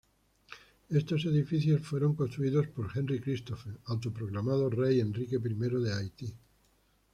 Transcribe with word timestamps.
Estos 0.89 1.25
edificios 1.25 1.83
fueron 1.85 2.15
construidos 2.15 2.65
por 2.69 2.89
Henri 2.97 3.19
Christophe, 3.19 3.69
autoproclamado 3.85 4.67
rey 4.71 4.99
Enrique 4.99 5.35
I 5.35 5.39
de 5.79 5.93
Haití. 5.93 6.33